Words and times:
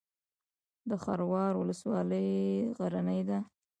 د 0.89 0.91
خروار 1.03 1.53
ولسوالۍ 1.57 2.29
غرنۍ 2.77 3.21
ده 3.29 3.39